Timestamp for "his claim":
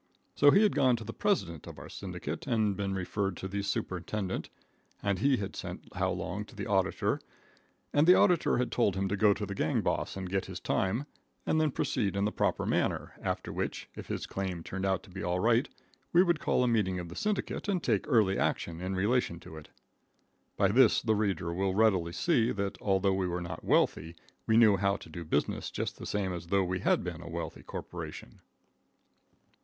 14.07-14.63